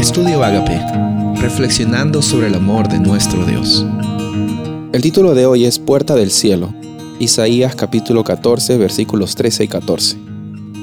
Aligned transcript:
Estudio 0.00 0.42
Agape, 0.42 0.80
reflexionando 1.42 2.22
sobre 2.22 2.46
el 2.46 2.54
amor 2.54 2.88
de 2.88 2.98
nuestro 2.98 3.44
Dios. 3.44 3.84
El 4.94 5.02
título 5.02 5.34
de 5.34 5.44
hoy 5.44 5.66
es 5.66 5.78
Puerta 5.78 6.14
del 6.14 6.30
Cielo, 6.30 6.72
Isaías 7.18 7.74
capítulo 7.76 8.24
14 8.24 8.78
versículos 8.78 9.34
13 9.34 9.64
y 9.64 9.68
14. 9.68 10.16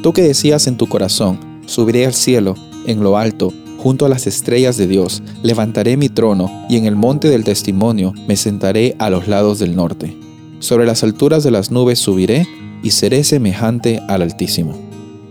Tú 0.04 0.14
que 0.14 0.22
decías 0.22 0.68
en 0.68 0.78
tu 0.78 0.86
corazón, 0.86 1.40
subiré 1.66 2.06
al 2.06 2.14
cielo, 2.14 2.54
en 2.86 3.02
lo 3.02 3.18
alto, 3.18 3.52
junto 3.80 4.06
a 4.06 4.10
las 4.10 4.28
estrellas 4.28 4.78
de 4.78 4.86
Dios, 4.86 5.24
levantaré 5.42 5.98
mi 5.98 6.10
trono 6.10 6.52
y 6.70 6.78
en 6.78 6.86
el 6.86 6.96
monte 6.96 7.28
del 7.28 7.44
testimonio 7.44 8.14
me 8.28 8.36
sentaré 8.36 8.96
a 9.00 9.10
los 9.10 9.28
lados 9.28 9.58
del 9.58 9.76
norte. 9.76 10.16
Sobre 10.60 10.86
las 10.86 11.04
alturas 11.04 11.44
de 11.44 11.50
las 11.50 11.72
nubes 11.72 11.98
subiré 11.98 12.48
y 12.84 12.92
seré 12.92 13.24
semejante 13.24 14.00
al 14.08 14.22
Altísimo. 14.22 14.87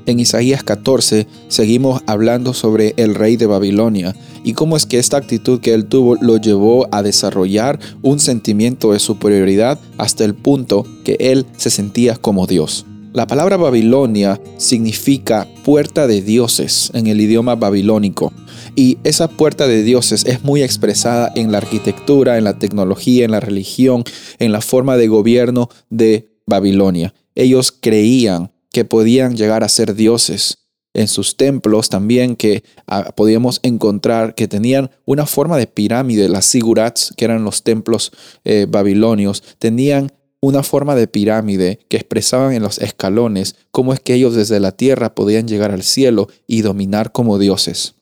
En 0.07 0.21
Isaías 0.21 0.63
14 0.63 1.27
seguimos 1.49 2.01
hablando 2.07 2.55
sobre 2.55 2.95
el 2.97 3.17
rey 3.17 3.37
de 3.37 3.47
Babilonia 3.47 4.15
y 4.45 4.53
cómo 4.53 4.77
es 4.77 4.87
que 4.87 5.01
esta 5.01 5.17
actitud 5.17 5.61
que 5.61 5.75
él 5.75 5.87
tuvo 5.87 6.15
lo 6.21 6.37
llevó 6.37 6.87
a 6.93 7.03
desarrollar 7.03 7.81
un 8.03 8.21
sentimiento 8.21 8.93
de 8.93 9.01
superioridad 9.01 9.81
hasta 9.99 10.25
el 10.25 10.35
punto 10.35 10.87
que 11.05 11.17
él 11.19 11.45
se 11.57 11.71
sentía 11.71 12.15
como 12.15 12.47
Dios. 12.47 12.87
La 13.13 13.27
palabra 13.27 13.57
Babilonia 13.57 14.41
significa 14.59 15.49
puerta 15.65 16.07
de 16.07 16.23
dioses 16.23 16.91
en 16.95 17.09
el 17.09 17.21
idioma 17.21 17.57
babilónico. 17.57 18.33
Y 18.77 18.99
esa 19.05 19.27
puerta 19.27 19.67
de 19.67 19.83
dioses 19.83 20.25
es 20.27 20.45
muy 20.45 20.63
expresada 20.63 21.33
en 21.35 21.51
la 21.51 21.59
arquitectura, 21.59 22.37
en 22.37 22.45
la 22.45 22.59
tecnología, 22.59 23.25
en 23.25 23.31
la 23.31 23.41
religión, 23.41 24.05
en 24.39 24.53
la 24.53 24.61
forma 24.61 24.99
de 24.99 25.09
gobierno 25.09 25.71
de 25.89 26.29
Babilonia. 26.47 27.15
Ellos 27.35 27.73
creían 27.73 28.53
que 28.77 28.85
podían 28.85 29.39
llegar 29.39 29.65
a 29.65 29.71
ser 29.71 29.95
dioses. 29.95 30.59
En 30.93 31.09
sus 31.09 31.39
templos 31.39 31.89
también 31.89 32.37
que 32.37 32.63
ah, 32.87 33.11
podíamos 33.17 33.59
encontrar 33.63 34.35
que 34.35 34.49
tenían 34.49 34.91
una 35.07 35.25
forma 35.25 35.57
de 35.57 35.67
pirámide, 35.67 36.29
las 36.29 36.45
sigurats, 36.45 37.15
que 37.17 37.25
eran 37.25 37.43
los 37.43 37.63
templos 37.63 38.13
eh, 38.45 38.67
babilonios, 38.69 39.43
tenían 39.59 40.13
una 40.41 40.63
forma 40.63 40.95
de 40.95 41.09
pirámide 41.09 41.79
que 41.89 41.97
expresaban 41.97 42.53
en 42.53 42.63
los 42.63 42.79
escalones 42.79 43.57
cómo 43.71 43.95
es 43.95 44.01
que 44.01 44.13
ellos 44.13 44.35
desde 44.35 44.61
la 44.61 44.73
tierra 44.73 45.15
podían 45.15 45.49
llegar 45.49 45.71
al 45.71 45.83
cielo 45.83 46.29
y 46.47 46.61
dominar 46.61 47.13
como 47.13 47.39
dioses. 47.39 47.95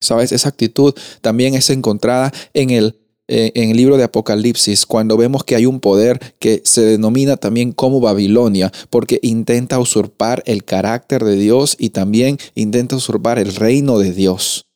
Sabes, 0.00 0.30
esa 0.30 0.48
actitud 0.48 0.94
también 1.22 1.54
es 1.54 1.70
encontrada 1.70 2.32
en 2.52 2.70
el 2.70 3.00
en 3.26 3.70
el 3.70 3.76
libro 3.76 3.96
de 3.96 4.04
Apocalipsis 4.04 4.84
cuando 4.86 5.16
vemos 5.16 5.44
que 5.44 5.56
hay 5.56 5.66
un 5.66 5.80
poder 5.80 6.34
que 6.38 6.60
se 6.64 6.82
denomina 6.82 7.36
también 7.36 7.72
como 7.72 8.00
Babilonia, 8.00 8.72
porque 8.90 9.18
intenta 9.22 9.78
usurpar 9.78 10.42
el 10.46 10.64
carácter 10.64 11.24
de 11.24 11.36
Dios 11.36 11.76
y 11.78 11.90
también 11.90 12.38
intenta 12.54 12.96
usurpar 12.96 13.38
el 13.38 13.54
reino 13.54 13.98
de 13.98 14.12
Dios. 14.12 14.66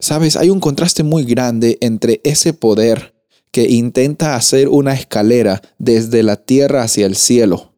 Sabes, 0.00 0.36
hay 0.36 0.50
un 0.50 0.60
contraste 0.60 1.02
muy 1.02 1.24
grande 1.24 1.78
entre 1.80 2.20
ese 2.22 2.52
poder 2.52 3.14
que 3.50 3.68
intenta 3.68 4.36
hacer 4.36 4.68
una 4.68 4.94
escalera 4.94 5.62
desde 5.78 6.22
la 6.22 6.36
tierra 6.36 6.82
hacia 6.82 7.06
el 7.06 7.16
cielo, 7.16 7.72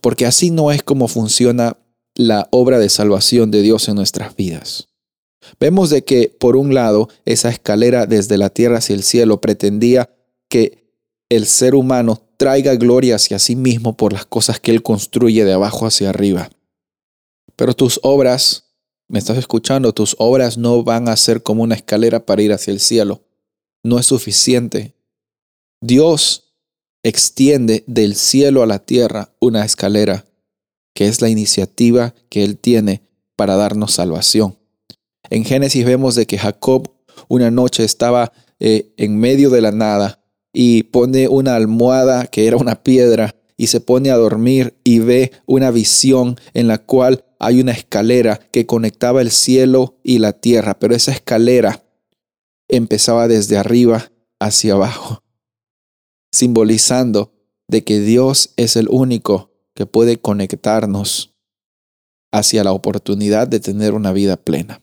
porque 0.00 0.26
así 0.26 0.50
no 0.50 0.72
es 0.72 0.82
como 0.82 1.06
funciona 1.06 1.76
la 2.14 2.48
obra 2.50 2.78
de 2.78 2.88
salvación 2.88 3.50
de 3.50 3.62
Dios 3.62 3.88
en 3.88 3.94
nuestras 3.96 4.34
vidas. 4.34 4.89
Vemos 5.58 5.90
de 5.90 6.04
que, 6.04 6.34
por 6.38 6.56
un 6.56 6.74
lado, 6.74 7.08
esa 7.24 7.48
escalera 7.48 8.06
desde 8.06 8.38
la 8.38 8.50
tierra 8.50 8.78
hacia 8.78 8.94
el 8.94 9.02
cielo 9.02 9.40
pretendía 9.40 10.10
que 10.48 10.80
el 11.28 11.46
ser 11.46 11.74
humano 11.74 12.22
traiga 12.36 12.74
gloria 12.74 13.16
hacia 13.16 13.38
sí 13.38 13.56
mismo 13.56 13.96
por 13.96 14.12
las 14.12 14.26
cosas 14.26 14.60
que 14.60 14.70
él 14.70 14.82
construye 14.82 15.44
de 15.44 15.52
abajo 15.52 15.86
hacia 15.86 16.10
arriba. 16.10 16.50
Pero 17.56 17.74
tus 17.74 18.00
obras, 18.02 18.64
me 19.08 19.18
estás 19.18 19.38
escuchando, 19.38 19.92
tus 19.92 20.16
obras 20.18 20.56
no 20.56 20.82
van 20.82 21.08
a 21.08 21.16
ser 21.16 21.42
como 21.42 21.62
una 21.62 21.74
escalera 21.74 22.24
para 22.24 22.42
ir 22.42 22.52
hacia 22.52 22.72
el 22.72 22.80
cielo. 22.80 23.22
No 23.82 23.98
es 23.98 24.06
suficiente. 24.06 24.94
Dios 25.82 26.54
extiende 27.02 27.84
del 27.86 28.14
cielo 28.14 28.62
a 28.62 28.66
la 28.66 28.78
tierra 28.78 29.32
una 29.40 29.64
escalera, 29.64 30.26
que 30.94 31.06
es 31.06 31.20
la 31.20 31.28
iniciativa 31.28 32.14
que 32.28 32.44
Él 32.44 32.58
tiene 32.58 33.02
para 33.36 33.56
darnos 33.56 33.92
salvación. 33.92 34.59
En 35.30 35.44
Génesis 35.44 35.84
vemos 35.84 36.16
de 36.16 36.26
que 36.26 36.38
Jacob 36.38 36.90
una 37.28 37.50
noche 37.50 37.84
estaba 37.84 38.32
eh, 38.58 38.92
en 38.96 39.16
medio 39.18 39.50
de 39.50 39.60
la 39.60 39.70
nada 39.70 40.22
y 40.52 40.82
pone 40.84 41.28
una 41.28 41.54
almohada 41.54 42.26
que 42.26 42.46
era 42.46 42.56
una 42.56 42.82
piedra 42.82 43.36
y 43.56 43.68
se 43.68 43.80
pone 43.80 44.10
a 44.10 44.16
dormir 44.16 44.74
y 44.84 44.98
ve 44.98 45.32
una 45.46 45.70
visión 45.70 46.36
en 46.54 46.66
la 46.66 46.78
cual 46.78 47.24
hay 47.38 47.60
una 47.60 47.72
escalera 47.72 48.40
que 48.50 48.66
conectaba 48.66 49.22
el 49.22 49.30
cielo 49.30 49.98
y 50.02 50.18
la 50.18 50.32
tierra, 50.32 50.78
pero 50.78 50.94
esa 50.94 51.12
escalera 51.12 51.84
empezaba 52.68 53.28
desde 53.28 53.56
arriba 53.56 54.10
hacia 54.40 54.74
abajo, 54.74 55.22
simbolizando 56.32 57.32
de 57.68 57.84
que 57.84 58.00
Dios 58.00 58.52
es 58.56 58.76
el 58.76 58.88
único 58.88 59.52
que 59.74 59.86
puede 59.86 60.18
conectarnos 60.18 61.34
hacia 62.32 62.64
la 62.64 62.72
oportunidad 62.72 63.46
de 63.46 63.60
tener 63.60 63.94
una 63.94 64.12
vida 64.12 64.36
plena. 64.36 64.82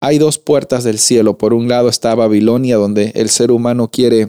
Hay 0.00 0.18
dos 0.18 0.38
puertas 0.38 0.84
del 0.84 0.98
cielo. 0.98 1.38
Por 1.38 1.52
un 1.52 1.68
lado 1.68 1.88
está 1.88 2.14
Babilonia, 2.14 2.76
donde 2.76 3.12
el 3.14 3.28
ser 3.28 3.50
humano 3.50 3.90
quiere, 3.90 4.28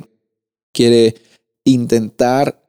quiere 0.74 1.16
intentar 1.64 2.64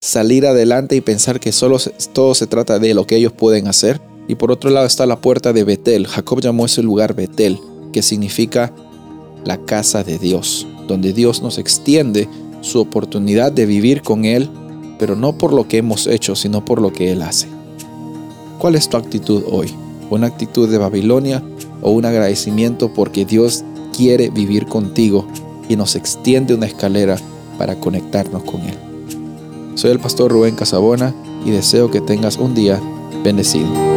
salir 0.00 0.46
adelante 0.46 0.94
y 0.94 1.00
pensar 1.00 1.40
que 1.40 1.50
solo 1.50 1.78
todo 2.12 2.34
se 2.34 2.46
trata 2.46 2.78
de 2.78 2.94
lo 2.94 3.06
que 3.06 3.16
ellos 3.16 3.32
pueden 3.32 3.66
hacer. 3.66 4.00
Y 4.28 4.36
por 4.36 4.52
otro 4.52 4.70
lado 4.70 4.86
está 4.86 5.04
la 5.04 5.20
puerta 5.20 5.52
de 5.52 5.64
Betel. 5.64 6.06
Jacob 6.06 6.40
llamó 6.40 6.66
ese 6.66 6.82
lugar 6.82 7.14
Betel, 7.14 7.58
que 7.92 8.02
significa 8.02 8.72
la 9.44 9.58
casa 9.64 10.04
de 10.04 10.18
Dios, 10.18 10.66
donde 10.86 11.12
Dios 11.12 11.42
nos 11.42 11.58
extiende 11.58 12.28
su 12.60 12.80
oportunidad 12.80 13.52
de 13.52 13.66
vivir 13.66 14.02
con 14.02 14.24
Él, 14.24 14.48
pero 14.98 15.16
no 15.16 15.36
por 15.36 15.52
lo 15.52 15.66
que 15.68 15.78
hemos 15.78 16.06
hecho, 16.06 16.36
sino 16.36 16.64
por 16.64 16.80
lo 16.80 16.92
que 16.92 17.12
Él 17.12 17.22
hace. 17.22 17.48
¿Cuál 18.58 18.76
es 18.76 18.88
tu 18.88 18.96
actitud 18.96 19.42
hoy? 19.50 19.74
¿Una 20.08 20.28
actitud 20.28 20.68
de 20.68 20.78
Babilonia 20.78 21.42
o 21.84 21.90
un 21.90 22.06
agradecimiento 22.06 22.92
porque 22.92 23.24
Dios 23.24 23.62
quiere 23.96 24.30
vivir 24.30 24.66
contigo 24.66 25.26
y 25.68 25.76
nos 25.76 25.94
extiende 25.94 26.54
una 26.54 26.66
escalera 26.66 27.16
para 27.58 27.76
conectarnos 27.76 28.42
con 28.42 28.62
Él. 28.62 28.74
Soy 29.76 29.92
el 29.92 30.00
pastor 30.00 30.32
Rubén 30.32 30.56
Casabona 30.56 31.14
y 31.44 31.50
deseo 31.50 31.90
que 31.90 32.00
tengas 32.00 32.38
un 32.38 32.54
día 32.54 32.80
bendecido. 33.22 33.93